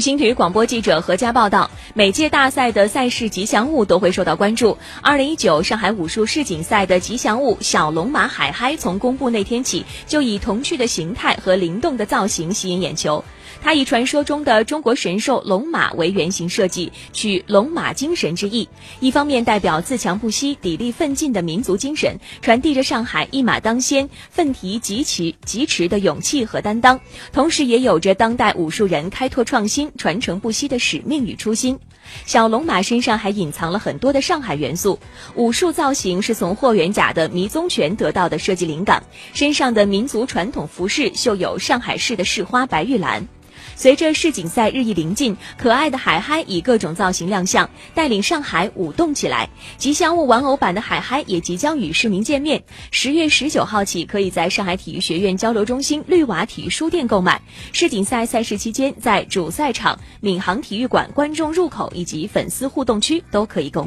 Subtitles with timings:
[0.00, 4.78] 新体育广播记者何佳报道，每届大赛的赛事吉祥物都会受到关注。
[5.02, 13.24] 二零一九上海武术世锦赛的吉祥物小龙马海嗨，从公布那天起就以童趣的形态和灵动的造型吸引眼球。
[13.62, 18.68] 它以传说中的中国神兽龙马为原型设计，取龙马精神之意，
[19.00, 27.00] 一方面代表自强不息、砥砺奋进的民族精神，传递着上海一马当先、奋蹄疾驰疾驰的勇气和担当，
[27.32, 29.90] 同时也有着当代武术人开拓创新。
[29.96, 31.78] 传承不息的使命与初心，
[32.24, 34.98] 小龙马身上还隐藏了很多的上海元素。
[35.34, 39.04] 武术造型是从霍元甲的迷踪拳得到的设计灵感，
[39.34, 43.28] 身上的民族传统服饰绣有上海市的市花白玉兰。
[43.76, 49.48] 随着世锦赛日益临近，可爱的海嗨以各种造型亮相，带领上海舞动起来。
[49.78, 52.62] 吉祥物玩偶版的海嗨也即将与市民见面。
[52.90, 57.40] 十月十九号起，可以在上海体育学院交流中心绿瓦体育书店购买。
[57.72, 63.78] 世锦赛赛事期间，在主赛场、闵行体育馆观众入口以及粉丝互动区都可以购。